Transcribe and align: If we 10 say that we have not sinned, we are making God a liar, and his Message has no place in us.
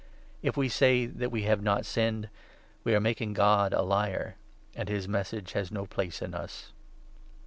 If 0.41 0.57
we 0.57 0.65
10 0.67 0.71
say 0.71 1.05
that 1.05 1.31
we 1.31 1.43
have 1.43 1.61
not 1.61 1.85
sinned, 1.85 2.27
we 2.83 2.95
are 2.95 2.99
making 2.99 3.33
God 3.33 3.71
a 3.71 3.83
liar, 3.83 4.35
and 4.73 4.89
his 4.89 5.07
Message 5.07 5.51
has 5.51 5.71
no 5.71 5.85
place 5.85 6.23
in 6.23 6.33
us. 6.33 6.71